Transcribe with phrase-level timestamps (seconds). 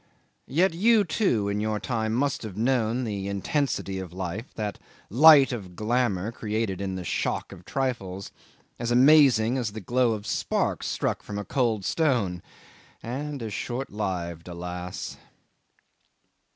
[0.47, 4.79] Yet you, too, in your time must have known the intensity of life, that
[5.11, 8.31] light of glamour created in the shock of trifles,
[8.79, 12.41] as amazing as the glow of sparks struck from a cold stone
[13.03, 15.17] and as short lived, alas!